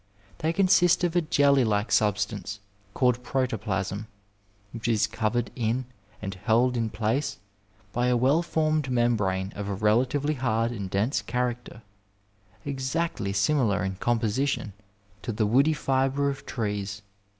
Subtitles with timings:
[0.39, 2.59] They consist of a jelly like substance
[2.95, 4.07] called protoplasm,
[4.71, 5.85] which is covered in
[6.23, 7.37] and held in place
[7.93, 11.83] by a well formed membrane of a rela tively hard and dense character,
[12.65, 14.73] exactly similar in com position
[15.21, 17.03] to the woody fibie of trees.